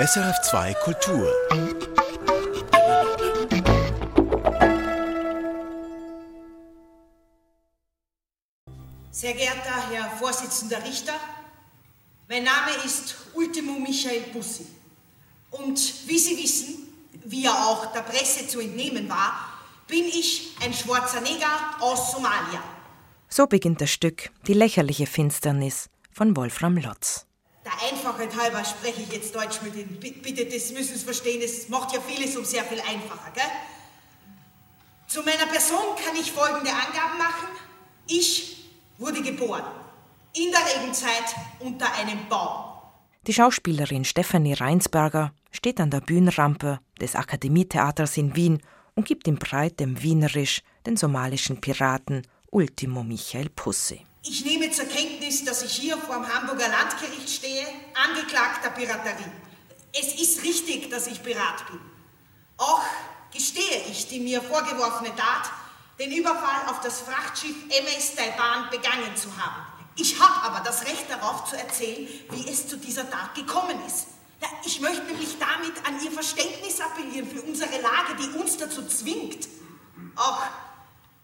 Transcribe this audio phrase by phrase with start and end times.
[0.00, 1.30] SRF 2 Kultur.
[9.10, 11.12] Sehr geehrter Herr Vorsitzender Richter,
[12.26, 14.66] mein Name ist Ultimo Michael Bussi.
[15.50, 16.88] Und wie Sie wissen,
[17.24, 19.34] wie ja auch der Presse zu entnehmen war,
[19.86, 22.62] bin ich ein schwarzer Neger aus Somalia.
[23.28, 27.26] So beginnt das Stück Die lächerliche Finsternis von Wolfram Lotz.
[27.90, 29.98] Einfachheit halber spreche ich jetzt Deutsch mit Ihnen.
[30.00, 33.44] Bitte, das müssen Sie verstehen, es macht ja vieles um sehr viel einfacher, gell?
[35.06, 37.48] Zu meiner Person kann ich folgende Angaben machen.
[38.06, 38.66] Ich
[38.98, 39.64] wurde geboren.
[40.34, 42.72] In der Regenzeit unter einem Baum.
[43.26, 48.62] Die Schauspielerin Stefanie Reinsberger steht an der Bühnenrampe des Akademietheaters in Wien
[48.94, 54.04] und gibt in breitem Wienerisch den somalischen Piraten Ultimo Michael Pussy.
[54.24, 59.32] Ich nehme zur Kenntnis, dass ich hier vor dem Hamburger Landgericht stehe, angeklagter Piraterie.
[59.92, 61.80] Es ist richtig, dass ich Pirat bin.
[62.56, 62.84] Auch
[63.32, 65.50] gestehe ich die mir vorgeworfene Tat,
[65.98, 69.66] den Überfall auf das Frachtschiff MS Taiwan begangen zu haben.
[69.96, 74.06] Ich habe aber das Recht darauf zu erzählen, wie es zu dieser Tat gekommen ist.
[74.64, 79.48] Ich möchte nämlich damit an Ihr Verständnis appellieren für unsere Lage, die uns dazu zwingt,
[80.14, 80.42] auch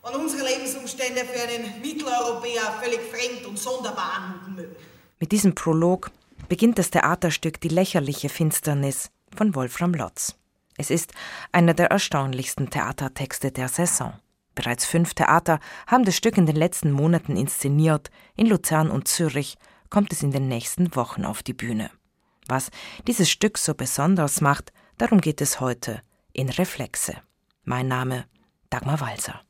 [0.09, 4.77] und unsere Lebensumstände für einen Mitteleuropäer völlig fremd und sonderbar anmuten mögen.
[5.21, 6.11] Mit diesem Prolog
[6.49, 10.37] beginnt das Theaterstück Die lächerliche Finsternis von Wolfram Lotz.
[10.77, 11.13] Es ist
[11.53, 14.15] einer der erstaunlichsten Theatertexte der Saison.
[14.55, 18.11] Bereits fünf Theater haben das Stück in den letzten Monaten inszeniert.
[18.37, 19.57] In Luzern und Zürich
[19.91, 21.91] kommt es in den nächsten Wochen auf die Bühne.
[22.47, 22.71] Was
[23.07, 27.17] dieses Stück so besonders macht, darum geht es heute in Reflexe.
[27.65, 28.25] Mein Name
[28.71, 29.41] Dagmar Walser.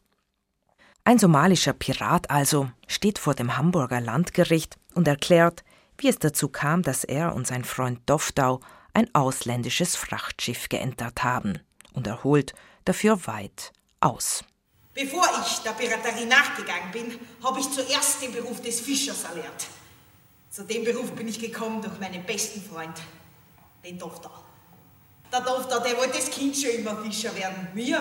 [1.09, 5.65] Ein somalischer Pirat also steht vor dem Hamburger Landgericht und erklärt,
[5.97, 8.61] wie es dazu kam, dass er und sein Freund Dofdau
[8.93, 11.61] ein ausländisches Frachtschiff geentert haben
[11.95, 12.53] und er holt
[12.85, 14.45] dafür weit aus.
[14.93, 19.67] Bevor ich der Piraterie nachgegangen bin, habe ich zuerst den Beruf des Fischers erlernt.
[20.51, 23.01] Zu dem Beruf bin ich gekommen durch meinen besten Freund,
[23.83, 24.45] den Dofdau.
[25.33, 27.69] Der Dofdau, der wollte das Kind schon immer Fischer werden.
[27.73, 27.99] Mir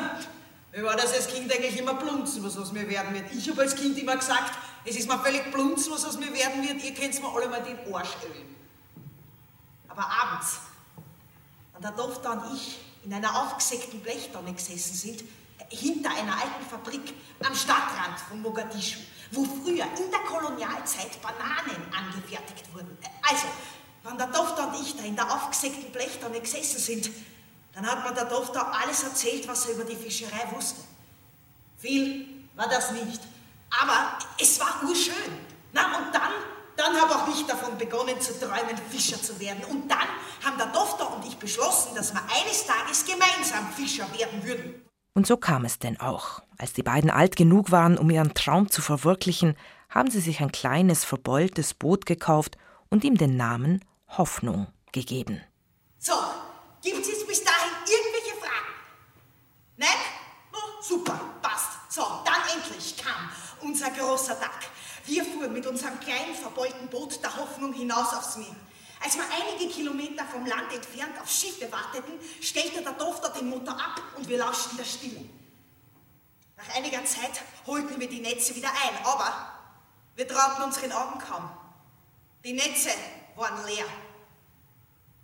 [0.77, 3.33] mir war das als Kind eigentlich immer blunzen, was aus mir werden wird.
[3.33, 4.53] Ich habe als Kind immer gesagt,
[4.85, 7.63] es ist mir völlig blunzen, was aus mir werden wird, ihr könnt mir alle mal
[7.63, 8.55] den Arsch ölen.
[9.87, 10.59] Aber abends,
[11.73, 15.23] wenn der Tochter und ich in einer aufgesägten Blechtonne gesessen sind,
[15.69, 17.11] hinter einer alten Fabrik
[17.43, 18.99] am Stadtrand von Mogadischu,
[19.31, 22.95] wo früher in der Kolonialzeit Bananen angefertigt wurden.
[23.23, 23.47] Also,
[24.03, 27.09] wenn der Tochter und ich da in der aufgesägten Blechtonne gesessen sind,
[27.77, 30.81] dann hat mir der Tochter alles erzählt, was er über die Fischerei wusste.
[31.77, 33.21] Viel war das nicht,
[33.69, 35.13] aber es war urschön.
[35.73, 36.31] Na, und dann,
[36.75, 39.63] dann habe auch ich davon begonnen zu träumen, Fischer zu werden.
[39.65, 40.07] Und dann
[40.43, 44.81] haben der Tochter und ich beschlossen, dass wir eines Tages gemeinsam Fischer werden würden.
[45.13, 46.41] Und so kam es denn auch.
[46.57, 49.55] Als die beiden alt genug waren, um ihren Traum zu verwirklichen,
[49.89, 52.57] haben sie sich ein kleines, verbeultes Boot gekauft
[52.89, 55.43] und ihm den Namen Hoffnung gegeben.
[55.99, 56.13] So,
[56.81, 57.67] gibt es bis dahin
[59.77, 59.89] Nein?
[60.53, 61.91] Oh, super, passt.
[61.91, 63.29] So, dann endlich kam
[63.61, 64.67] unser großer Tag.
[65.05, 68.55] Wir fuhren mit unserem kleinen, verbeulten Boot der Hoffnung hinaus aufs Meer.
[69.03, 73.75] Als wir einige Kilometer vom Land entfernt auf Schiffe warteten, stellte der Dofter den Motor
[73.75, 75.23] ab und wir lauschten der Stille.
[76.57, 79.53] Nach einiger Zeit holten wir die Netze wieder ein, aber
[80.15, 81.49] wir trauten unseren Augen kaum.
[82.43, 82.89] Die Netze
[83.35, 83.85] waren leer.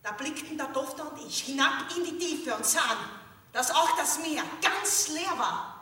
[0.03, 2.97] Da blickten der Dofter und ich hinab in die Tiefe und sahen,
[3.53, 5.79] dass auch das Meer ganz leer war.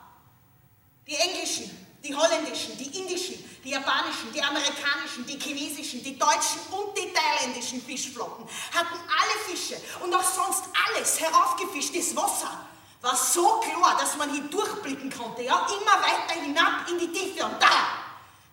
[1.07, 1.69] Die englischen,
[2.03, 7.81] die holländischen, die indischen, die japanischen, die amerikanischen, die chinesischen, die deutschen und die thailändischen
[7.81, 12.67] Fischflotten hatten alle Fische und auch sonst alles heraufgefischtes Wasser
[13.01, 17.45] war so klar, dass man hier durchblicken konnte, ja, immer weiter hinab in die Tiefe
[17.45, 17.67] und da,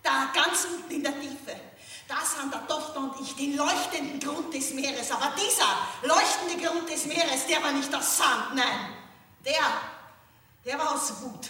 [0.01, 1.55] da ganz unten in der Tiefe,
[2.07, 5.67] da sahen der Tochter und ich den leuchtenden Grund des Meeres, aber dieser
[6.01, 8.98] leuchtende Grund des Meeres, der war nicht aus Sand, nein,
[9.45, 9.53] der,
[10.65, 11.49] der war aus Wut,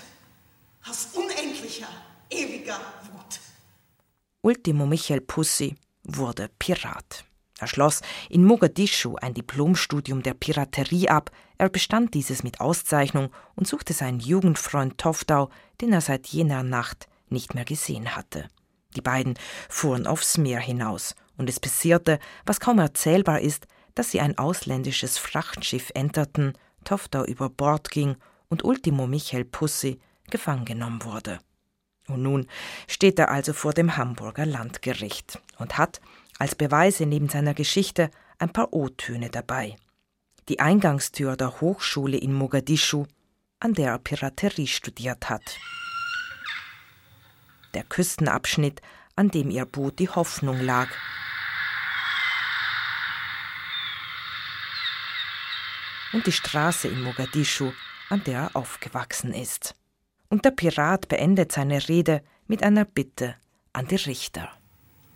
[0.87, 1.87] aus unendlicher,
[2.29, 2.79] ewiger
[3.11, 3.39] Wut.
[4.41, 7.25] Ultimo Michael Pussy wurde Pirat.
[7.59, 11.29] Er schloss in Mogadischu ein Diplomstudium der Piraterie ab.
[11.57, 15.49] Er bestand dieses mit Auszeichnung und suchte seinen Jugendfreund Toftau,
[15.81, 18.47] den er seit jener Nacht nicht mehr gesehen hatte.
[18.95, 19.37] Die beiden
[19.67, 25.17] fuhren aufs Meer hinaus, und es passierte, was kaum erzählbar ist, dass sie ein ausländisches
[25.17, 26.53] Frachtschiff enterten
[26.83, 28.15] Tochter über Bord ging
[28.49, 29.99] und Ultimo Michael Pussy
[30.29, 31.39] gefangen genommen wurde.
[32.07, 32.47] Und nun
[32.87, 36.01] steht er also vor dem Hamburger Landgericht und hat
[36.39, 38.09] als Beweise neben seiner Geschichte
[38.39, 39.75] ein paar O-Töne dabei.
[40.49, 43.05] die Eingangstür der Hochschule in Mogadischu,
[43.59, 45.43] an der er Piraterie studiert hat.
[47.75, 48.81] Der Küstenabschnitt,
[49.15, 50.89] an dem ihr Boot die Hoffnung lag.
[56.13, 57.71] Und die Straße in Mogadischu,
[58.09, 59.75] an der er aufgewachsen ist.
[60.29, 63.35] Und der Pirat beendet seine Rede mit einer Bitte
[63.73, 64.51] an die Richter.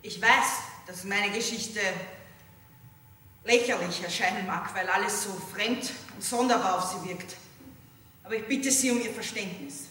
[0.02, 1.80] Ich weiß, dass meine Geschichte
[3.44, 7.36] lächerlich erscheinen mag, weil alles so fremd und sonderbar auf sie wirkt.
[8.22, 9.88] Aber ich bitte Sie um Ihr Verständnis.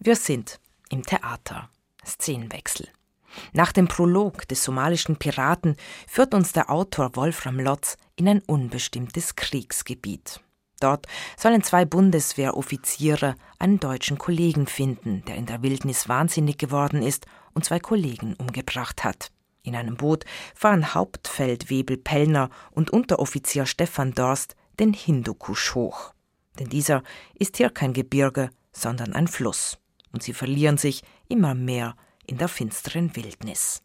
[0.00, 0.58] Wir sind
[0.88, 1.70] im Theater.
[2.04, 2.88] Szenenwechsel.
[3.52, 9.36] Nach dem Prolog des somalischen Piraten führt uns der Autor Wolfram Lotz in ein unbestimmtes
[9.36, 10.40] Kriegsgebiet.
[10.80, 11.06] Dort
[11.36, 17.64] sollen zwei Bundeswehroffiziere einen deutschen Kollegen finden, der in der Wildnis wahnsinnig geworden ist und
[17.64, 19.30] zwei Kollegen umgebracht hat.
[19.62, 20.24] In einem Boot
[20.54, 26.14] fahren Hauptfeldwebel Pellner und Unteroffizier Stefan Dorst den Hindukusch hoch.
[26.58, 27.02] Denn dieser
[27.34, 29.78] ist hier kein Gebirge, sondern ein Fluss.
[30.12, 31.94] Und sie verlieren sich immer mehr
[32.26, 33.82] in der finsteren Wildnis.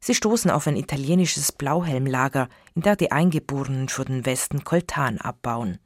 [0.00, 5.78] Sie stoßen auf ein italienisches Blauhelmlager, in der die Eingeborenen für den Westen Koltan abbauen.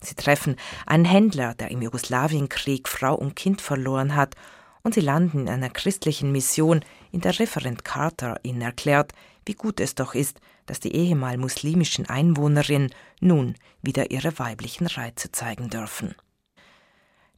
[0.00, 0.56] Sie treffen
[0.86, 4.34] einen Händler, der im Jugoslawienkrieg Frau und Kind verloren hat,
[4.82, 9.12] und sie landen in einer christlichen Mission, in der Referent Carter ihnen erklärt,
[9.44, 15.32] wie gut es doch ist, dass die ehemal muslimischen Einwohnerinnen nun wieder ihre weiblichen Reize
[15.32, 16.14] zeigen dürfen.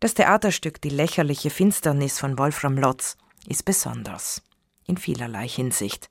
[0.00, 3.16] Das Theaterstück Die lächerliche Finsternis von Wolfram Lotz
[3.46, 4.42] ist besonders,
[4.86, 6.08] in vielerlei Hinsicht.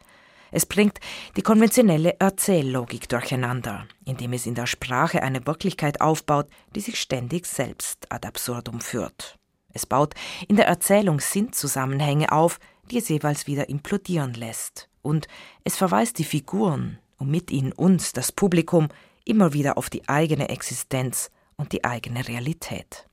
[0.51, 0.99] Es bringt
[1.35, 7.45] die konventionelle Erzähllogik durcheinander, indem es in der Sprache eine Wirklichkeit aufbaut, die sich ständig
[7.45, 9.37] selbst ad absurdum führt.
[9.73, 10.15] Es baut
[10.47, 12.59] in der Erzählung Sinnzusammenhänge auf,
[12.89, 14.89] die es jeweils wieder implodieren lässt.
[15.01, 15.27] Und
[15.63, 18.87] es verweist die Figuren und mit ihnen uns, das Publikum,
[19.25, 23.07] immer wieder auf die eigene Existenz und die eigene Realität.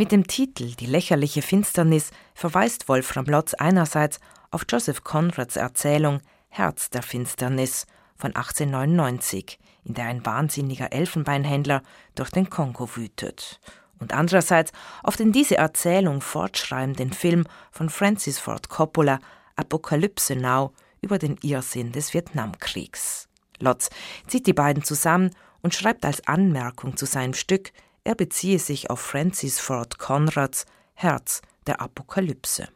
[0.00, 4.20] Mit dem Titel Die lächerliche Finsternis verweist Wolfram Lotz einerseits
[4.52, 7.84] auf Joseph Conrads Erzählung Herz der Finsternis
[8.14, 11.82] von 1899, in der ein wahnsinniger Elfenbeinhändler
[12.14, 13.58] durch den Kongo wütet,
[13.98, 14.70] und andererseits
[15.02, 19.18] auf den diese Erzählung fortschreibenden Film von Francis Ford Coppola
[19.56, 23.28] Apokalypse Now über den Irrsinn des Vietnamkriegs.
[23.58, 23.90] Lotz
[24.28, 27.72] zieht die beiden zusammen und schreibt als Anmerkung zu seinem Stück,
[28.04, 32.68] er beziehe sich auf Francis Ford Conrads Herz der Apokalypse.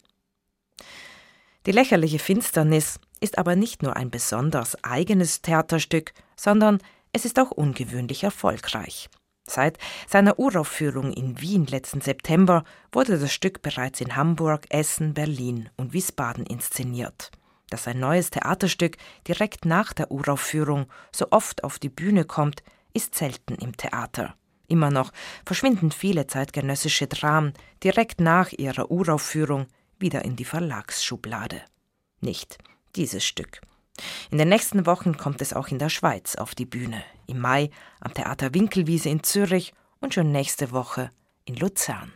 [1.67, 6.79] Die lächerliche Finsternis ist aber nicht nur ein besonders eigenes Theaterstück, sondern
[7.13, 9.09] es ist auch ungewöhnlich erfolgreich.
[9.49, 9.79] Seit
[10.09, 15.93] seiner Uraufführung in Wien letzten September wurde das Stück bereits in Hamburg, Essen, Berlin und
[15.93, 17.31] Wiesbaden inszeniert.
[17.69, 18.97] Dass ein neues Theaterstück
[19.27, 24.37] direkt nach der Uraufführung so oft auf die Bühne kommt, ist selten im Theater.
[24.73, 25.13] Immer noch
[25.45, 27.53] verschwinden viele zeitgenössische Dramen
[27.85, 29.67] direkt nach ihrer Uraufführung
[29.99, 31.61] wieder in die Verlagsschublade.
[32.23, 32.57] Nicht
[32.97, 33.61] dieses Stück.
[34.31, 37.05] In den nächsten Wochen kommt es auch in der Schweiz auf die Bühne.
[37.27, 37.69] Im Mai
[38.01, 41.11] am Theater Winkelwiese in Zürich und schon nächste Woche
[41.45, 42.11] in Luzern.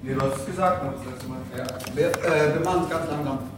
[0.00, 1.40] Wie du hast es gesagt, das letzte Mal.
[1.56, 2.08] Ja.
[2.08, 3.50] Äh, bemannt, ganz langsam.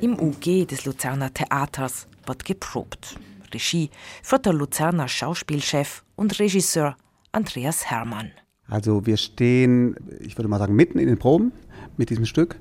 [0.00, 3.16] Im UG des Luzerner Theaters wird geprobt.
[3.52, 3.90] Regie
[4.22, 6.96] führt der Luzerner Schauspielchef und Regisseur
[7.32, 8.30] Andreas Hermann.
[8.68, 11.52] Also wir stehen, ich würde mal sagen, mitten in den Proben
[11.96, 12.58] mit diesem Stück.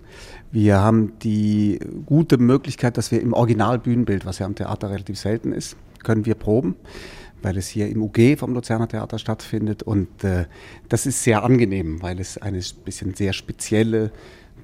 [0.51, 5.53] Wir haben die gute Möglichkeit, dass wir im Originalbühnenbild, was ja am Theater relativ selten
[5.53, 6.75] ist, können wir proben,
[7.41, 9.83] weil es hier im UG vom Luzerner Theater stattfindet.
[9.83, 10.45] Und äh,
[10.89, 14.11] das ist sehr angenehm, weil es eine bisschen sehr spezielle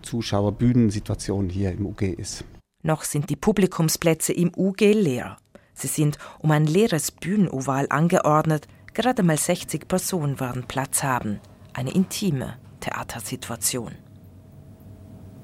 [0.01, 2.43] Zuschauerbühnensituation hier im UG ist.
[2.83, 5.37] Noch sind die Publikumsplätze im UG leer.
[5.77, 11.39] Sie sind um ein leeres Bühnenoval angeordnet, gerade mal 60 Personen werden Platz haben.
[11.71, 13.91] Eine intime Theatersituation.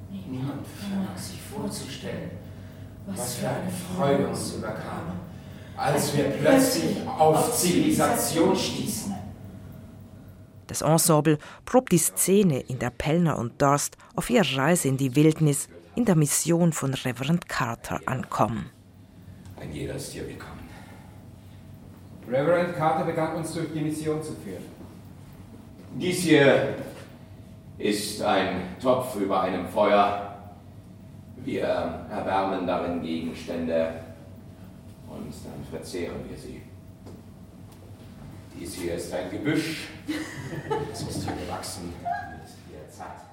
[0.10, 2.32] Niemand vermag sich vorzustellen,
[3.06, 5.20] was für eine Freude uns überkam,
[5.78, 9.13] als wir plötzlich auf Zivilisation stießen.
[10.66, 15.16] Das Ensemble probt die Szene, in der Pellner und Dorst auf ihrer Reise in die
[15.16, 18.73] Wildnis in der Mission von Reverend Carter ankommen.
[19.63, 20.67] Ein jeder ist hier willkommen.
[22.27, 24.65] Reverend Carter begann uns durch die Mission zu führen.
[25.93, 26.75] Dies hier
[27.77, 30.38] ist ein Topf über einem Feuer.
[31.38, 34.01] Wir erwärmen darin Gegenstände
[35.08, 36.62] und dann verzehren wir sie.
[38.60, 39.88] Dies hier ist ein Gebüsch.
[40.91, 43.33] Es ist hier gewachsen mit der Zeit.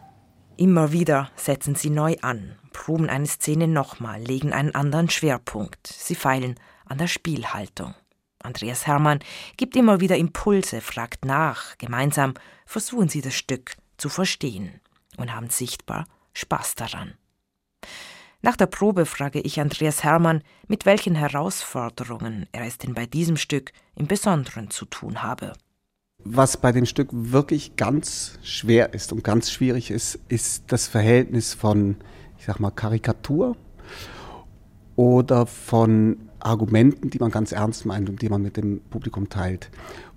[0.61, 5.87] Immer wieder setzen sie neu an, proben eine Szene nochmal, legen einen anderen Schwerpunkt.
[5.87, 7.95] Sie feilen an der Spielhaltung.
[8.43, 9.21] Andreas Hermann
[9.57, 11.79] gibt immer wieder Impulse, fragt nach.
[11.79, 12.35] Gemeinsam
[12.67, 14.83] versuchen sie das Stück zu verstehen
[15.17, 17.15] und haben sichtbar Spaß daran.
[18.43, 23.39] Nach der Probe frage ich Andreas Hermann, mit welchen Herausforderungen er es denn bei diesem
[23.39, 25.55] Stück im Besonderen zu tun habe.
[26.25, 31.55] Was bei dem Stück wirklich ganz schwer ist und ganz schwierig ist, ist das Verhältnis
[31.55, 31.97] von,
[32.39, 33.57] ich sag mal, Karikatur
[34.97, 39.71] oder von Argumenten, die man ganz ernst meint und die man mit dem Publikum teilt.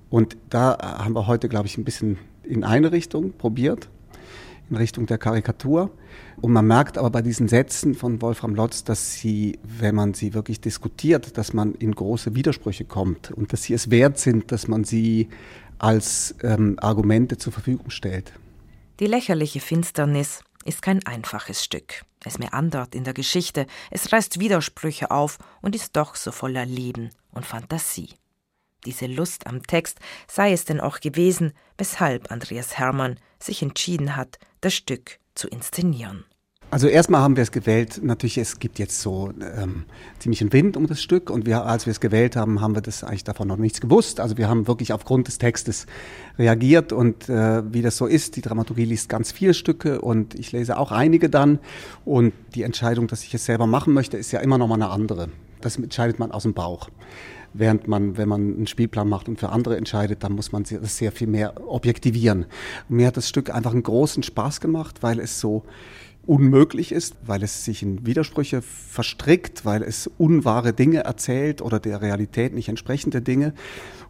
[0.10, 3.89] Und da haben wir heute, glaube ich, ein bisschen in eine Richtung probiert,
[4.69, 5.89] in Richtung der Karikatur.
[6.41, 10.33] Und man merkt aber bei diesen Sätzen von Wolfram Lotz, dass sie, wenn man sie
[10.33, 14.67] wirklich diskutiert, dass man in große Widersprüche kommt und dass sie es wert sind, dass
[14.67, 15.29] man sie
[15.84, 18.32] als ähm, Argumente zur Verfügung stellt.
[19.02, 22.06] Die lächerliche Finsternis ist kein einfaches Stück.
[22.24, 27.10] Es meandert in der Geschichte, es reißt Widersprüche auf und ist doch so voller Leben
[27.32, 28.12] und Fantasie.
[28.86, 34.40] Diese Lust am Text sei es denn auch gewesen, weshalb Andreas Hermann sich entschieden hat,
[34.62, 36.24] das Stück zu inszenieren.
[36.74, 39.84] Also erstmal haben wir es gewählt, natürlich es gibt jetzt so ähm,
[40.18, 43.03] ziemlichen Wind um das Stück und wir, als wir es gewählt haben, haben wir das
[43.03, 44.20] eigentlich davon noch nichts gewusst.
[44.20, 45.86] Also wir haben wirklich aufgrund des Textes
[46.39, 50.51] reagiert und äh, wie das so ist, die Dramaturgie liest ganz viele Stücke und ich
[50.51, 51.60] lese auch einige dann
[52.06, 54.89] und die Entscheidung, dass ich es selber machen möchte, ist ja immer noch mal eine
[54.89, 55.30] andere.
[55.62, 56.89] Das entscheidet man aus dem Bauch.
[57.53, 60.98] Während man, wenn man einen Spielplan macht und für andere entscheidet, dann muss man das
[60.98, 62.48] sehr viel mehr objektivieren.
[62.89, 65.63] Und mir hat das Stück einfach einen großen Spaß gemacht, weil es so
[66.25, 72.01] unmöglich ist, weil es sich in Widersprüche verstrickt, weil es unwahre Dinge erzählt oder der
[72.01, 73.53] Realität nicht entsprechende Dinge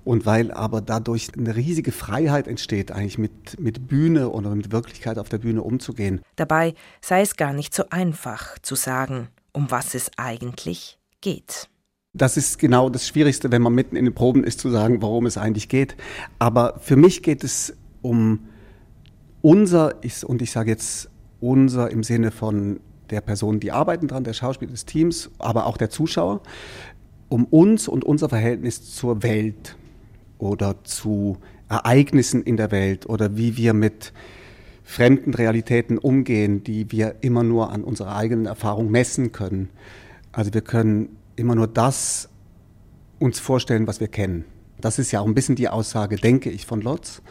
[0.04, 5.18] und weil aber dadurch eine riesige Freiheit entsteht, eigentlich mit, mit Bühne oder mit Wirklichkeit
[5.18, 6.22] auf der Bühne umzugehen.
[6.36, 11.70] Dabei sei es gar nicht so einfach zu sagen, um was es eigentlich geht.
[12.16, 15.26] Das ist genau das Schwierigste, wenn man mitten in den Proben ist, zu sagen, worum
[15.26, 15.96] es eigentlich geht.
[16.38, 18.50] Aber für mich geht es um
[19.42, 19.96] unser,
[20.28, 21.10] und ich sage jetzt
[21.44, 25.78] unser im Sinne von der Personen, die arbeiten dran, der Schauspieler des Teams, aber auch
[25.78, 26.42] der Zuschauer,
[27.30, 29.76] um uns und unser Verhältnis zur Welt
[30.38, 31.38] oder zu
[31.70, 34.14] Ereignissen in der Welt oder wie wir mit
[34.84, 39.70] fremden Realitäten umgehen, die wir immer nur an unserer eigenen Erfahrung messen können.
[40.32, 42.30] Also wir können immer nur das
[43.20, 44.46] uns vorstellen, was wir kennen.
[44.80, 47.22] Das ist ja auch ein bisschen die Aussage, denke ich, von Lotz.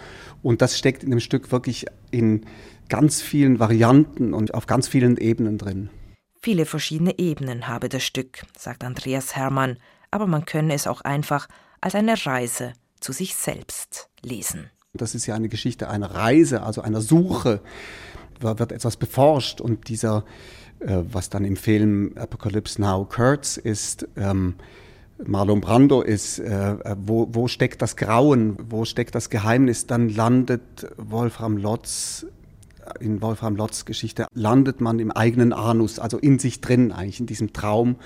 [0.43, 2.43] Und das steckt in dem Stück wirklich in
[2.89, 5.91] ganz vielen Varianten und auf ganz vielen Ebenen drin.
[6.41, 9.79] Viele verschiedene Ebenen habe das Stück, sagt Andreas Hermann,
[10.11, 11.49] aber man könne es auch einfach
[11.81, 14.71] als eine Reise zu sich selbst lesen.
[14.95, 17.61] Das ist ja eine Geschichte einer Reise, also einer Suche.
[18.41, 20.25] Da wird etwas beforscht und dieser,
[20.81, 24.57] äh, was dann im Film Apocalypse Now Kurtz ist, ähm,
[25.25, 30.89] Marlon Brando ist, äh, wo, wo steckt das Grauen, wo steckt das Geheimnis, dann landet
[30.97, 32.27] Wolfram Lotz
[33.01, 37.27] in Wolfram Lotz Geschichte landet man im eigenen Anus, also in sich drin eigentlich, in
[37.27, 37.97] diesem Traum,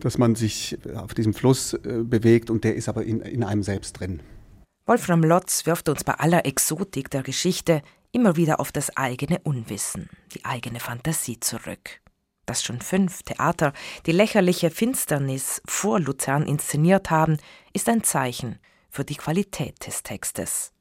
[0.00, 3.62] dass man sich auf diesem Fluss äh, bewegt und der ist aber in, in einem
[3.62, 4.20] selbst drin.
[4.86, 10.08] Wolfram Lotz wirft uns bei aller Exotik der Geschichte immer wieder auf das eigene Unwissen,
[10.32, 12.00] die eigene Fantasie zurück.
[12.46, 13.72] Dass schon fünf Theater
[14.06, 17.38] die lächerliche Finsternis vor Luzern inszeniert haben,
[17.72, 20.72] ist ein Zeichen für die Qualität des Textes.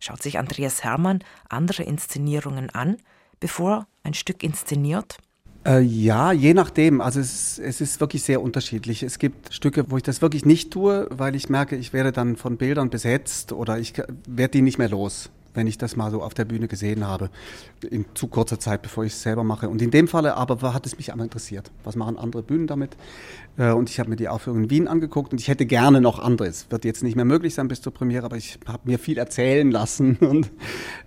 [0.00, 2.96] Schaut sich Andreas Hermann andere Inszenierungen an,
[3.40, 5.18] bevor ein Stück inszeniert?
[5.66, 7.00] Äh, ja, je nachdem.
[7.00, 9.02] Also es, es, ist wirklich sehr unterschiedlich.
[9.02, 12.36] Es gibt Stücke, wo ich das wirklich nicht tue, weil ich merke, ich werde dann
[12.36, 13.94] von Bildern besetzt oder ich
[14.26, 17.30] werde die nicht mehr los wenn ich das mal so auf der Bühne gesehen habe,
[17.88, 19.68] in zu kurzer Zeit, bevor ich es selber mache.
[19.68, 21.70] Und in dem Falle aber hat es mich einmal interessiert.
[21.84, 22.96] Was machen andere Bühnen damit?
[23.56, 26.18] Äh, und ich habe mir die Aufführung in Wien angeguckt und ich hätte gerne noch
[26.18, 26.66] anderes.
[26.70, 29.70] Wird jetzt nicht mehr möglich sein bis zur Premiere, aber ich habe mir viel erzählen
[29.70, 30.16] lassen.
[30.20, 30.50] Und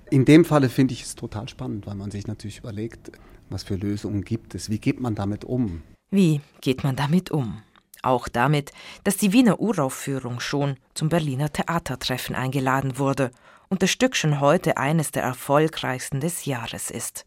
[0.10, 3.12] in dem Falle finde ich es total spannend, weil man sich natürlich überlegt,
[3.50, 4.70] was für Lösungen gibt es?
[4.70, 5.82] Wie geht man damit um?
[6.12, 7.62] Wie geht man damit um?
[8.04, 8.72] Auch damit,
[9.04, 13.32] dass die Wiener Uraufführung schon zum Berliner Theatertreffen eingeladen wurde
[13.70, 17.26] und das Stück schon heute eines der erfolgreichsten des Jahres ist.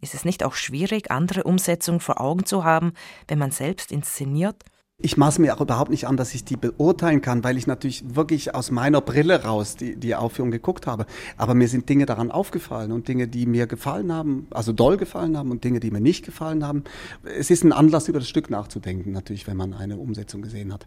[0.00, 2.92] Ist es nicht auch schwierig, andere Umsetzungen vor Augen zu haben,
[3.26, 4.64] wenn man selbst inszeniert?
[5.00, 8.16] Ich maße mir auch überhaupt nicht an, dass ich die beurteilen kann, weil ich natürlich
[8.16, 11.06] wirklich aus meiner Brille raus die, die Aufführung geguckt habe.
[11.36, 15.38] Aber mir sind Dinge daran aufgefallen und Dinge, die mir gefallen haben, also doll gefallen
[15.38, 16.82] haben und Dinge, die mir nicht gefallen haben.
[17.22, 20.84] Es ist ein Anlass, über das Stück nachzudenken, natürlich, wenn man eine Umsetzung gesehen hat.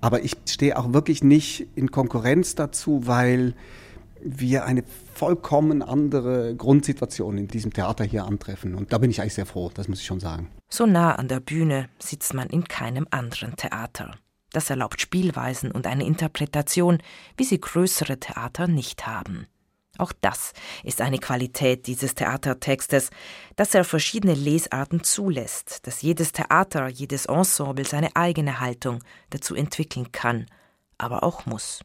[0.00, 3.54] Aber ich stehe auch wirklich nicht in Konkurrenz dazu, weil
[4.24, 8.74] wir eine vollkommen andere Grundsituation in diesem Theater hier antreffen.
[8.74, 10.48] Und da bin ich eigentlich sehr froh, das muss ich schon sagen.
[10.68, 14.12] So nah an der Bühne sitzt man in keinem anderen Theater.
[14.52, 16.98] Das erlaubt Spielweisen und eine Interpretation,
[17.36, 19.46] wie sie größere Theater nicht haben.
[19.98, 20.52] Auch das
[20.84, 23.10] ist eine Qualität dieses Theatertextes,
[23.56, 29.00] dass er verschiedene Lesarten zulässt, dass jedes Theater, jedes Ensemble seine eigene Haltung
[29.30, 30.46] dazu entwickeln kann,
[30.96, 31.80] aber auch muss.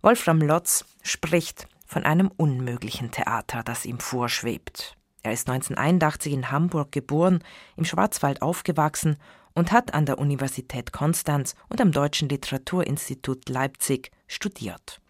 [0.00, 4.96] Wolfram Lotz spricht von einem unmöglichen Theater, das ihm vorschwebt.
[5.24, 7.42] Er ist 1981 in Hamburg geboren,
[7.76, 9.16] im Schwarzwald aufgewachsen
[9.54, 15.00] und hat an der Universität Konstanz und am Deutschen Literaturinstitut Leipzig studiert.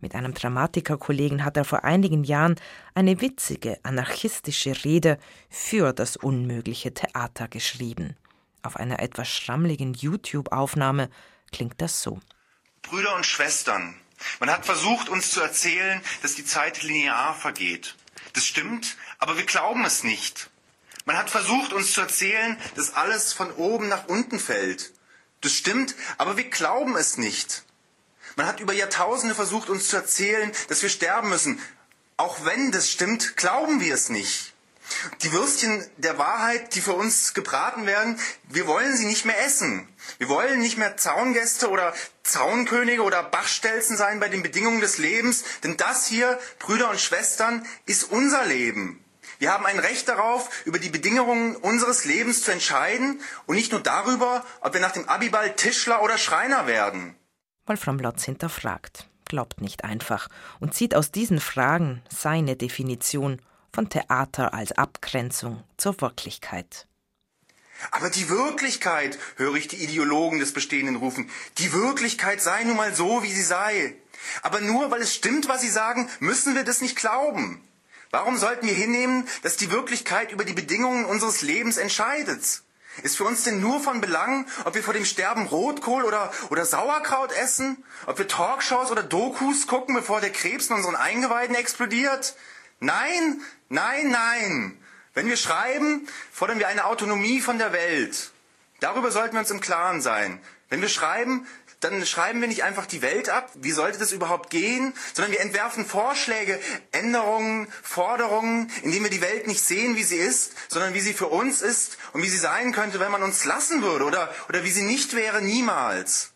[0.00, 2.54] Mit einem Dramatikerkollegen hat er vor einigen Jahren
[2.94, 5.18] eine witzige, anarchistische Rede
[5.50, 8.16] für das unmögliche Theater geschrieben.
[8.62, 11.10] Auf einer etwas schrammligen YouTube-Aufnahme
[11.52, 12.18] klingt das so.
[12.80, 13.94] Brüder und Schwestern,
[14.40, 17.96] man hat versucht, uns zu erzählen, dass die Zeit linear vergeht.
[18.32, 20.50] Das stimmt, aber wir glauben es nicht.
[21.04, 24.92] Man hat versucht, uns zu erzählen, dass alles von oben nach unten fällt.
[25.42, 27.64] Das stimmt, aber wir glauben es nicht.
[28.36, 31.60] Man hat über Jahrtausende versucht, uns zu erzählen, dass wir sterben müssen.
[32.16, 34.53] Auch wenn das stimmt, glauben wir es nicht.
[35.22, 39.88] Die Würstchen der Wahrheit, die für uns gebraten werden, wir wollen sie nicht mehr essen.
[40.18, 45.44] Wir wollen nicht mehr Zaungäste oder Zaunkönige oder Bachstelzen sein bei den Bedingungen des Lebens,
[45.62, 49.04] denn das hier, Brüder und Schwestern, ist unser Leben.
[49.38, 53.82] Wir haben ein Recht darauf, über die Bedingungen unseres Lebens zu entscheiden und nicht nur
[53.82, 57.16] darüber, ob wir nach dem Abiball Tischler oder Schreiner werden.
[57.66, 60.28] Wolfram Lotz hinterfragt, glaubt nicht einfach
[60.60, 63.40] und zieht aus diesen Fragen seine Definition
[63.74, 66.86] von Theater als Abgrenzung zur Wirklichkeit.
[67.90, 71.28] Aber die Wirklichkeit, höre ich die Ideologen des Bestehenden rufen,
[71.58, 73.96] die Wirklichkeit sei nun mal so, wie sie sei.
[74.42, 77.66] Aber nur weil es stimmt, was sie sagen, müssen wir das nicht glauben.
[78.10, 82.62] Warum sollten wir hinnehmen, dass die Wirklichkeit über die Bedingungen unseres Lebens entscheidet?
[83.02, 86.64] Ist für uns denn nur von Belang, ob wir vor dem Sterben Rotkohl oder, oder
[86.64, 87.82] Sauerkraut essen?
[88.06, 92.36] Ob wir Talkshows oder Dokus gucken, bevor der Krebs in unseren Eingeweiden explodiert?
[92.84, 94.78] Nein, nein, nein.
[95.14, 98.30] Wenn wir schreiben, fordern wir eine Autonomie von der Welt.
[98.80, 100.40] Darüber sollten wir uns im Klaren sein.
[100.68, 101.46] Wenn wir schreiben,
[101.80, 105.40] dann schreiben wir nicht einfach die Welt ab, wie sollte das überhaupt gehen, sondern wir
[105.40, 106.58] entwerfen Vorschläge,
[106.92, 111.28] Änderungen, Forderungen, indem wir die Welt nicht sehen, wie sie ist, sondern wie sie für
[111.28, 114.70] uns ist und wie sie sein könnte, wenn man uns lassen würde oder, oder wie
[114.70, 116.33] sie nicht wäre, niemals.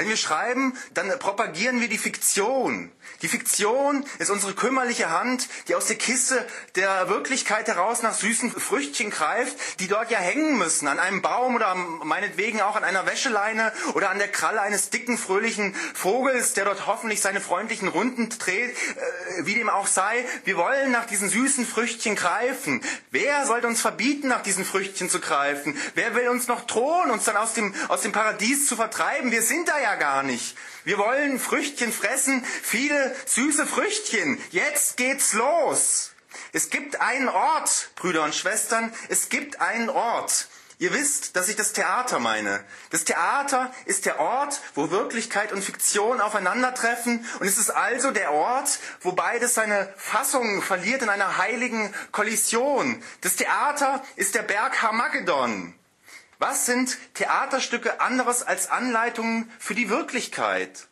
[0.00, 2.90] Wenn wir schreiben, dann propagieren wir die Fiktion.
[3.20, 6.42] Die Fiktion ist unsere kümmerliche Hand, die aus der Kiste
[6.74, 11.54] der Wirklichkeit heraus nach süßen Früchtchen greift, die dort ja hängen müssen, an einem Baum
[11.54, 16.64] oder meinetwegen auch an einer Wäscheleine oder an der Kralle eines dicken, fröhlichen Vogels, der
[16.64, 18.74] dort hoffentlich seine freundlichen Runden dreht, äh,
[19.42, 20.24] wie dem auch sei.
[20.44, 22.82] Wir wollen nach diesen süßen Früchtchen greifen.
[23.10, 25.76] Wer sollte uns verbieten, nach diesen Früchtchen zu greifen?
[25.94, 29.30] Wer will uns noch drohen, uns dann aus dem, aus dem Paradies zu vertreiben?
[29.30, 30.56] Wir sind da ja gar nicht.
[30.84, 34.38] Wir wollen Früchtchen fressen, viele süße Früchtchen.
[34.50, 36.12] Jetzt geht's los.
[36.52, 40.48] Es gibt einen Ort, Brüder und Schwestern, es gibt einen Ort.
[40.80, 42.64] Ihr wisst, dass ich das Theater meine.
[42.88, 48.32] Das Theater ist der Ort, wo Wirklichkeit und Fiktion aufeinandertreffen und es ist also der
[48.32, 53.02] Ort, wo beides seine Fassung verliert in einer heiligen Kollision.
[53.20, 55.74] Das Theater ist der Berg Harmagedon.
[56.38, 60.88] Was sind Theaterstücke anderes als Anleitungen für die Wirklichkeit?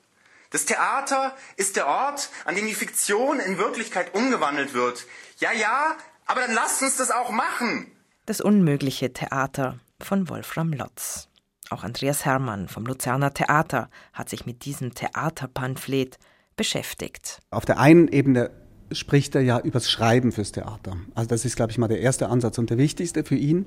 [0.51, 5.07] Das Theater ist der Ort, an dem die Fiktion in Wirklichkeit umgewandelt wird.
[5.39, 5.97] Ja, ja,
[6.27, 7.91] aber dann lasst uns das auch machen.
[8.29, 11.31] Das unmögliche Theater von Wolfram Lotz.
[11.71, 16.19] Auch Andreas Hermann vom Luzerner Theater hat sich mit diesem Theaterpamphlet
[16.55, 17.41] beschäftigt.
[17.51, 18.51] Auf der einen Ebene
[18.93, 20.99] spricht er ja übers Schreiben fürs Theater.
[21.15, 23.65] Also das ist, glaube ich, mal der erste Ansatz und der wichtigste für ihn.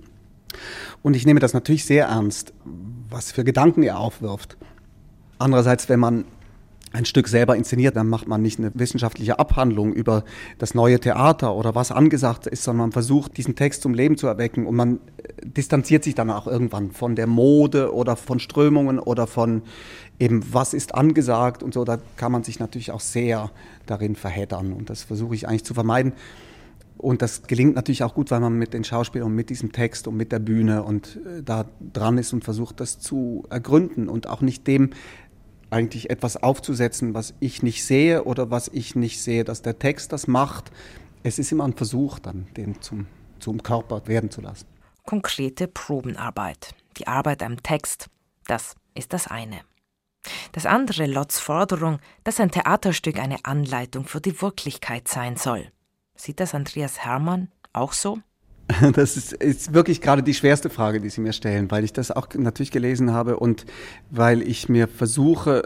[1.02, 2.54] Und ich nehme das natürlich sehr ernst,
[3.10, 4.58] was für Gedanken er aufwirft.
[5.40, 6.26] Andererseits, wenn man
[6.94, 10.24] ein Stück selber inszeniert, dann macht man nicht eine wissenschaftliche Abhandlung über
[10.58, 14.28] das neue Theater oder was angesagt ist, sondern man versucht, diesen Text zum Leben zu
[14.28, 19.00] erwecken und man äh, distanziert sich dann auch irgendwann von der Mode oder von Strömungen
[19.00, 19.62] oder von
[20.20, 21.86] eben, was ist angesagt und so.
[21.86, 23.52] Da kann man sich natürlich auch sehr
[23.86, 26.14] darin verheddern und das versuche ich eigentlich zu vermeiden.
[26.98, 30.08] Und das gelingt natürlich auch gut, weil man mit den Schauspielern und mit diesem Text
[30.08, 34.28] und mit der Bühne und äh, da dran ist und versucht, das zu ergründen und
[34.28, 34.92] auch nicht dem
[35.72, 40.12] eigentlich etwas aufzusetzen, was ich nicht sehe oder was ich nicht sehe, dass der Text
[40.12, 40.72] das macht.
[41.24, 43.08] Es ist immer ein Versuch, dann den zum,
[43.40, 44.68] zum Körper werden zu lassen.
[45.06, 48.10] Konkrete Probenarbeit, die Arbeit am Text,
[48.46, 49.62] das ist das eine.
[50.52, 55.72] Das andere Lotz Forderung, dass ein Theaterstück eine Anleitung für die Wirklichkeit sein soll.
[56.16, 58.20] Sieht das Andreas Hermann auch so?
[58.94, 62.12] Das ist, ist, wirklich gerade die schwerste Frage, die Sie mir stellen, weil ich das
[62.12, 63.66] auch natürlich gelesen habe und
[64.10, 65.64] weil ich mir versuche,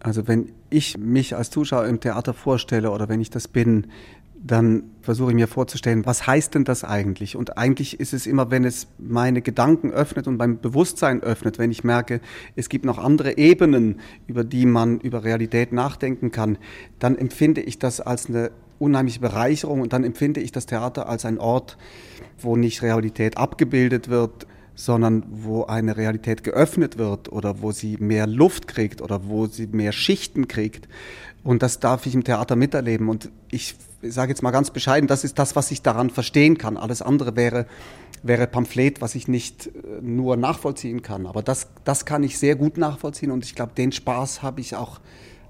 [0.00, 3.88] also wenn ich mich als Zuschauer im Theater vorstelle oder wenn ich das bin,
[4.42, 7.36] dann versuche ich mir vorzustellen, was heißt denn das eigentlich?
[7.36, 11.70] Und eigentlich ist es immer, wenn es meine Gedanken öffnet und mein Bewusstsein öffnet, wenn
[11.70, 12.22] ich merke,
[12.56, 16.56] es gibt noch andere Ebenen, über die man über Realität nachdenken kann,
[16.98, 21.24] dann empfinde ich das als eine unheimliche Bereicherung und dann empfinde ich das Theater als
[21.24, 21.76] ein Ort,
[22.38, 28.26] wo nicht Realität abgebildet wird, sondern wo eine Realität geöffnet wird oder wo sie mehr
[28.26, 30.88] Luft kriegt oder wo sie mehr Schichten kriegt.
[31.44, 33.08] Und das darf ich im Theater miterleben.
[33.10, 36.78] Und ich sage jetzt mal ganz bescheiden, das ist das, was ich daran verstehen kann.
[36.78, 37.66] Alles andere wäre,
[38.22, 41.26] wäre Pamphlet, was ich nicht äh, nur nachvollziehen kann.
[41.26, 44.76] Aber das, das kann ich sehr gut nachvollziehen und ich glaube, den Spaß habe ich
[44.76, 45.00] auch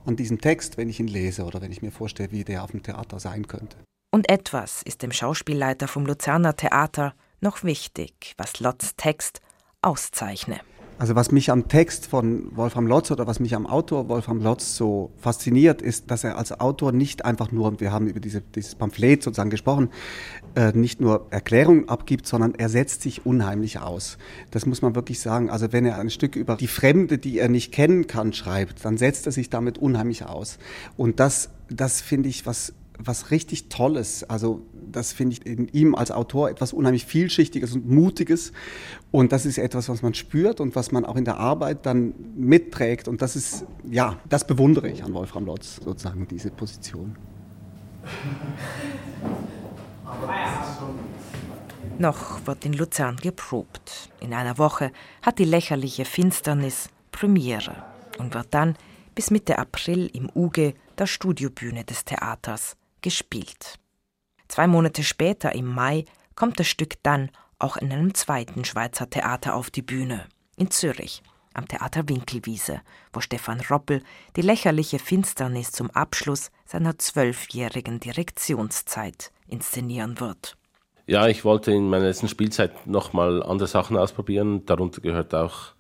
[0.06, 2.70] an diesem Text, wenn ich ihn lese oder wenn ich mir vorstelle, wie der auf
[2.70, 3.76] dem Theater sein könnte.
[4.12, 9.40] Und etwas ist dem Schauspielleiter vom Luzerner Theater noch wichtig, was Lotz Text
[9.82, 10.60] auszeichne.
[11.00, 14.76] Also was mich am Text von Wolfram Lotz oder was mich am Autor Wolfram Lotz
[14.76, 18.74] so fasziniert, ist, dass er als Autor nicht einfach nur, wir haben über diese, dieses
[18.74, 19.88] Pamphlet sozusagen gesprochen,
[20.56, 24.18] äh, nicht nur Erklärungen abgibt, sondern er setzt sich unheimlich aus.
[24.50, 25.48] Das muss man wirklich sagen.
[25.48, 28.98] Also wenn er ein Stück über die Fremde, die er nicht kennen kann, schreibt, dann
[28.98, 30.58] setzt er sich damit unheimlich aus.
[30.98, 32.74] Und das, das finde ich was
[33.06, 34.24] was richtig Tolles.
[34.24, 38.52] Also das finde ich in ihm als Autor etwas unheimlich Vielschichtiges und Mutiges.
[39.10, 42.14] Und das ist etwas, was man spürt und was man auch in der Arbeit dann
[42.36, 43.08] mitträgt.
[43.08, 47.16] Und das ist, ja, das bewundere ich an Wolfram Lotz, sozusagen, diese Position.
[51.98, 54.10] Noch wird in Luzern geprobt.
[54.20, 54.90] In einer Woche
[55.22, 57.84] hat die lächerliche Finsternis Premiere
[58.18, 58.76] und wird dann
[59.14, 63.78] bis Mitte April im UGE, der Studiobühne des Theaters, gespielt.
[64.48, 69.54] Zwei Monate später, im Mai, kommt das Stück dann auch in einem zweiten Schweizer Theater
[69.54, 71.22] auf die Bühne, in Zürich,
[71.54, 72.80] am Theater Winkelwiese,
[73.12, 74.02] wo Stefan Roppel
[74.36, 80.56] die lächerliche Finsternis zum Abschluss seiner zwölfjährigen Direktionszeit inszenieren wird.
[81.06, 84.64] Ja, ich wollte in meiner letzten Spielzeit nochmal andere Sachen ausprobieren.
[84.66, 85.74] Darunter gehört auch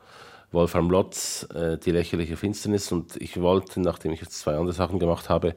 [0.50, 2.90] Wolfram Lotz, äh, die lächerliche Finsternis.
[2.90, 5.54] Und ich wollte, nachdem ich jetzt zwei andere Sachen gemacht habe,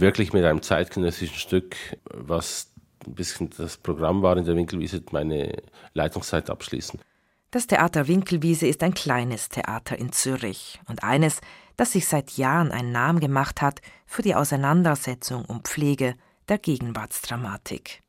[0.00, 2.72] wirklich mit einem zeitgenössischen Stück, was
[3.06, 5.62] ein bisschen das Programm war in der Winkelwiese, meine
[5.94, 7.00] Leitungszeit abschließen.
[7.50, 11.40] Das Theater Winkelwiese ist ein kleines Theater in Zürich und eines,
[11.76, 16.14] das sich seit Jahren einen Namen gemacht hat für die Auseinandersetzung und Pflege
[16.48, 18.02] der Gegenwartsdramatik.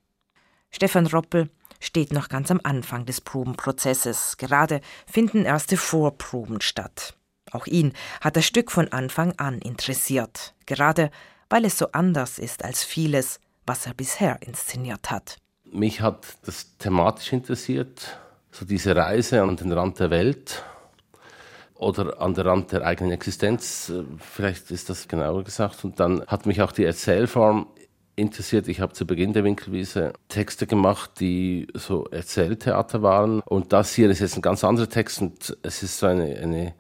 [0.72, 1.50] Stefan Roppel
[1.80, 4.38] steht noch ganz am Anfang des Probenprozesses.
[4.38, 7.16] Gerade finden erste Vorproben statt.
[7.52, 11.10] Auch ihn hat das Stück von Anfang an interessiert, gerade
[11.50, 15.38] weil es so anders ist als vieles, was er bisher inszeniert hat.
[15.72, 18.18] Mich hat das thematisch interessiert,
[18.52, 20.64] so diese Reise an den Rand der Welt
[21.76, 25.84] oder an den Rand der eigenen Existenz, vielleicht ist das genauer gesagt.
[25.86, 27.68] Und dann hat mich auch die Erzählform
[28.16, 28.68] interessiert.
[28.68, 33.40] Ich habe zu Beginn der Winkelwiese Texte gemacht, die so Erzähltheater waren.
[33.42, 36.74] Und das hier ist jetzt ein ganz anderer Text und es ist so eine, eine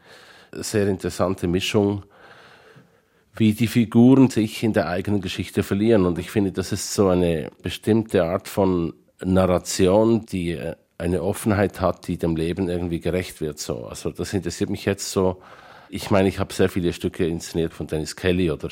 [0.51, 2.03] sehr interessante Mischung
[3.35, 6.05] wie die Figuren sich in der eigenen Geschichte verlieren.
[6.05, 11.79] Und ich finde, das ist so eine bestimmte Art von Narration, die äh, eine Offenheit
[11.79, 13.59] hat, die dem Leben irgendwie gerecht wird.
[13.59, 13.85] So.
[13.85, 15.41] Also das interessiert mich jetzt so.
[15.89, 18.69] Ich meine, ich habe sehr viele Stücke inszeniert von Dennis Kelly oder,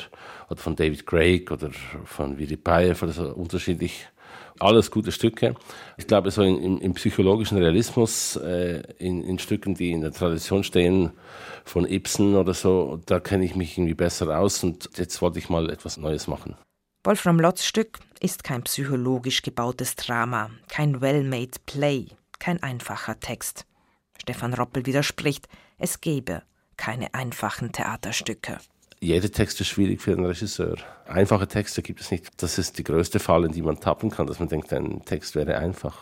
[0.48, 1.70] oder von David Craig oder
[2.04, 4.06] von Viri Payev oder so unterschiedlich
[4.60, 5.54] alles gute Stücke.
[5.96, 10.64] Ich glaube, so im, im psychologischen Realismus, äh, in, in, Stücken, die in der Tradition
[10.64, 11.12] stehen,
[11.64, 15.48] von Ibsen oder so, da kenne ich mich irgendwie besser aus und jetzt wollte ich
[15.48, 16.56] mal etwas Neues machen.
[17.04, 22.06] Wolfram Lotz Stück ist kein psychologisch gebautes Drama, kein well-made Play,
[22.38, 23.66] kein einfacher Text.
[24.20, 26.42] Stefan Roppel widerspricht, es gebe
[26.76, 28.58] keine einfachen Theaterstücke
[29.00, 30.76] jeder Text ist schwierig für einen Regisseur.
[31.06, 32.42] Einfache Texte gibt es nicht.
[32.42, 35.34] Das ist die größte Falle, in die man tappen kann, dass man denkt, ein Text
[35.34, 35.96] wäre einfach.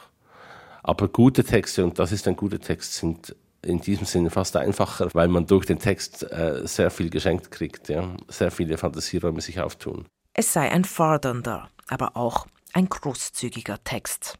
[0.82, 5.08] Aber gute Texte, und das ist ein guter Text, sind in diesem Sinne fast einfacher,
[5.12, 8.16] weil man durch den Text äh, sehr viel geschenkt kriegt, ja?
[8.28, 10.06] sehr viele Fantasieräume sich auftun.
[10.32, 14.38] Es sei ein fordernder, aber auch ein großzügiger Text.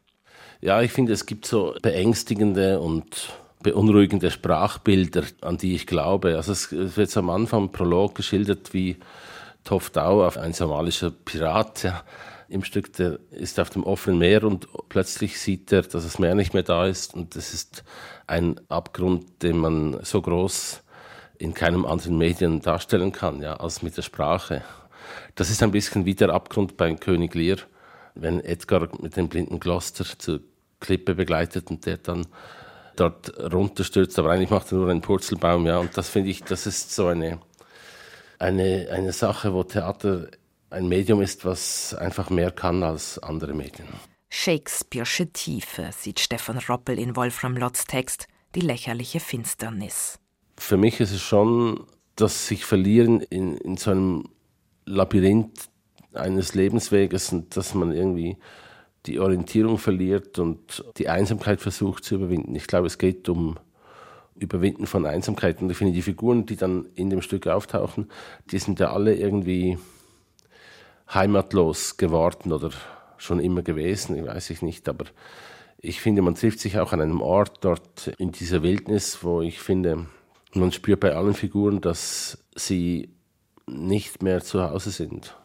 [0.61, 3.33] Ja, ich finde, es gibt so beängstigende und
[3.67, 6.37] beunruhigende Sprachbilder, an die ich glaube.
[6.37, 8.97] Also es wird am Anfang im Prolog geschildert, wie
[9.65, 12.03] Toftau, ein somalischer Pirat, ja,
[12.47, 16.33] im Stück, der ist auf dem offenen Meer und plötzlich sieht er, dass das Meer
[16.33, 17.83] nicht mehr da ist und das ist
[18.25, 20.81] ein Abgrund, den man so groß
[21.37, 24.63] in keinem anderen Medien darstellen kann, ja, als mit der Sprache.
[25.35, 27.57] Das ist ein bisschen wie der Abgrund beim König Lear,
[28.15, 30.39] wenn Edgar mit dem blinden Gloucester zu
[30.79, 32.27] Klippe begleitet und der dann
[32.99, 35.79] dort runterstürzt, aber eigentlich macht er nur einen Purzelbaum, ja.
[35.79, 37.39] Und das finde ich, das ist so eine,
[38.39, 40.27] eine, eine Sache, wo Theater
[40.69, 43.87] ein Medium ist, was einfach mehr kann als andere Medien.
[44.29, 50.19] Shakespeare'sche Tiefe sieht Stefan Roppel in Wolfram Lotz Text, die lächerliche Finsternis.
[50.57, 51.85] Für mich ist es schon
[52.17, 54.29] das sich verlieren in, in so einem
[54.85, 55.69] Labyrinth
[56.13, 58.37] eines Lebensweges und dass man irgendwie
[59.07, 62.53] die Orientierung verliert und die Einsamkeit versucht zu überwinden.
[62.55, 63.57] Ich glaube, es geht um
[64.35, 65.61] Überwinden von Einsamkeit.
[65.61, 68.09] Und ich finde, die Figuren, die dann in dem Stück auftauchen,
[68.51, 69.77] die sind ja alle irgendwie
[71.11, 72.71] heimatlos geworden oder
[73.17, 74.87] schon immer gewesen, ich weiß ich nicht.
[74.89, 75.05] Aber
[75.79, 79.59] ich finde, man trifft sich auch an einem Ort dort in dieser Wildnis, wo ich
[79.59, 80.05] finde,
[80.53, 83.09] man spürt bei allen Figuren, dass sie
[83.67, 85.35] nicht mehr zu Hause sind.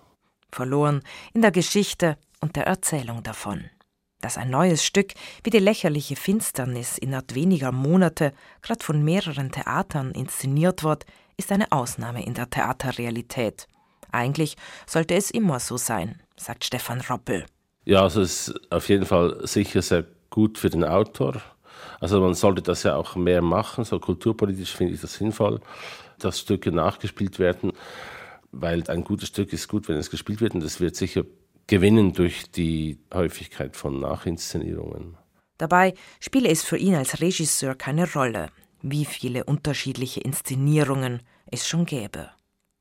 [0.50, 3.64] Verloren in der Geschichte und der Erzählung davon.
[4.20, 10.12] Dass ein neues Stück wie die lächerliche Finsternis innerhalb weniger Monate gerade von mehreren Theatern
[10.12, 13.66] inszeniert wird, ist eine Ausnahme in der Theaterrealität.
[14.10, 17.46] Eigentlich sollte es immer so sein, sagt Stefan Roppel.
[17.84, 21.40] Ja, also es ist auf jeden Fall sicher sehr gut für den Autor.
[22.00, 25.60] Also man sollte das ja auch mehr machen, so kulturpolitisch finde ich das sinnvoll,
[26.18, 27.72] dass Stücke nachgespielt werden,
[28.52, 31.24] weil ein gutes Stück ist gut, wenn es gespielt wird und es wird sicher
[31.72, 35.16] gewinnen durch die Häufigkeit von Nachinszenierungen.
[35.56, 38.50] Dabei spiele es für ihn als Regisseur keine Rolle,
[38.82, 42.28] wie viele unterschiedliche Inszenierungen es schon gäbe.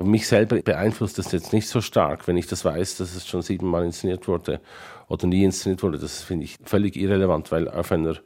[0.04, 3.42] Mich selber beeinflusst das jetzt nicht so stark, wenn ich das weiß, dass es schon
[3.42, 4.60] siebenmal inszeniert wurde
[5.08, 5.98] oder nie inszeniert wurde.
[5.98, 8.18] Das finde ich völlig irrelevant, weil auf einer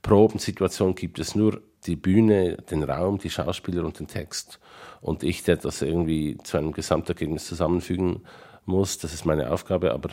[0.00, 4.60] Probensituation gibt es nur die Bühne, den Raum, die Schauspieler und den Text.
[5.02, 8.22] Und ich, der das irgendwie zu einem Gesamtergebnis zusammenfügen
[8.66, 8.98] muss.
[8.98, 10.10] Das ist meine Aufgabe, aber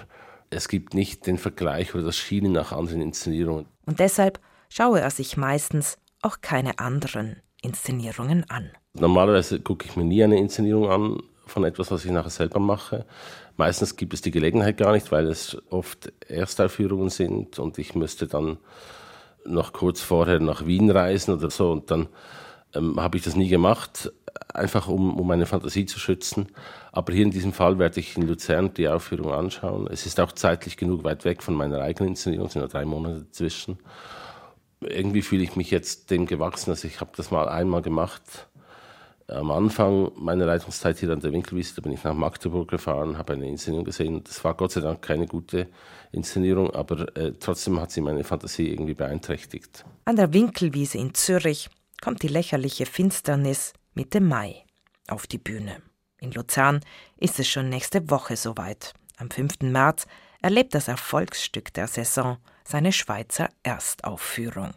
[0.50, 3.66] es gibt nicht den Vergleich oder das Schienen nach anderen Inszenierungen.
[3.86, 4.40] Und deshalb
[4.70, 8.72] schaue er sich meistens auch keine anderen Inszenierungen an.
[8.94, 13.06] Normalerweise gucke ich mir nie eine Inszenierung an von etwas, was ich nachher selber mache.
[13.58, 18.28] Meistens gibt es die Gelegenheit gar nicht, weil es oft Erstaufführungen sind und ich müsste
[18.28, 18.58] dann
[19.46, 22.08] noch kurz vorher nach Wien reisen oder so und dann
[22.76, 24.12] ähm, habe ich das nie gemacht,
[24.54, 26.48] einfach um, um meine Fantasie zu schützen.
[26.92, 29.88] Aber hier in diesem Fall werde ich in Luzern die Aufführung anschauen.
[29.88, 32.86] Es ist auch zeitlich genug weit weg von meiner eigenen Inszenierung, es sind nur drei
[32.86, 33.78] Monate dazwischen.
[34.82, 36.72] Irgendwie fühle ich mich jetzt dem gewachsen.
[36.72, 38.48] Also ich habe das mal einmal gemacht.
[39.28, 43.34] Am Anfang meiner Leitungszeit hier an der Winkelwiese, da bin ich nach Magdeburg gefahren, habe
[43.34, 44.22] eine Inszenierung gesehen.
[44.26, 45.70] Das war Gott sei Dank keine gute
[46.12, 49.86] Inszenierung, aber äh, trotzdem hat sie meine Fantasie irgendwie beeinträchtigt.
[50.04, 51.70] An der Winkelwiese in Zürich
[52.04, 54.66] kommt die lächerliche Finsternis Mitte Mai
[55.08, 55.82] auf die Bühne.
[56.20, 56.82] In Luzern
[57.16, 58.94] ist es schon nächste Woche soweit.
[59.16, 59.62] Am 5.
[59.62, 60.06] März
[60.42, 64.74] erlebt das Erfolgsstück der Saison seine Schweizer Erstaufführung.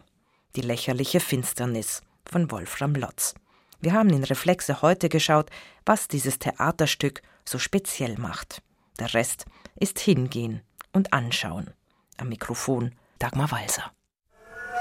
[0.55, 3.35] Die lächerliche Finsternis von Wolfram Lotz.
[3.81, 5.49] Wir haben in Reflexe heute geschaut,
[5.85, 8.61] was dieses Theaterstück so speziell macht.
[8.99, 9.43] Der Rest
[9.75, 10.61] ist hingehen
[10.93, 11.73] und anschauen.
[12.15, 13.91] Am Mikrofon Dagmar Walser.